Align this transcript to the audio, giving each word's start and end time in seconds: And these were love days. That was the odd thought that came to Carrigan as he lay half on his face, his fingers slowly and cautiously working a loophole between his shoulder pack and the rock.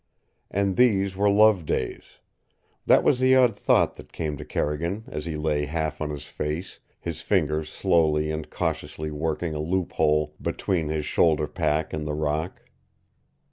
And 0.49 0.77
these 0.77 1.15
were 1.15 1.29
love 1.29 1.63
days. 1.63 2.17
That 2.87 3.03
was 3.03 3.19
the 3.19 3.35
odd 3.35 3.55
thought 3.55 3.97
that 3.97 4.11
came 4.11 4.35
to 4.37 4.43
Carrigan 4.43 5.03
as 5.07 5.25
he 5.25 5.37
lay 5.37 5.65
half 5.65 6.01
on 6.01 6.09
his 6.09 6.25
face, 6.27 6.79
his 6.99 7.21
fingers 7.21 7.69
slowly 7.69 8.31
and 8.31 8.49
cautiously 8.49 9.11
working 9.11 9.53
a 9.53 9.59
loophole 9.59 10.33
between 10.41 10.87
his 10.87 11.05
shoulder 11.05 11.45
pack 11.45 11.93
and 11.93 12.07
the 12.07 12.15
rock. 12.15 12.63